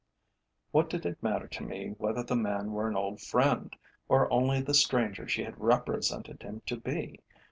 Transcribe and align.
What 0.71 0.89
did 0.89 1.05
it 1.05 1.21
matter 1.21 1.47
to 1.49 1.63
me 1.63 1.93
whether 1.99 2.23
the 2.23 2.35
man 2.35 2.71
were 2.71 2.87
an 2.87 2.95
old 2.95 3.21
friend, 3.21 3.75
or 4.09 4.33
only 4.33 4.59
the 4.59 4.73
stranger 4.73 5.27
she 5.27 5.43
had 5.43 5.61
represented 5.61 6.41
him 6.41 6.63
to 6.65 6.77
be? 6.77 7.19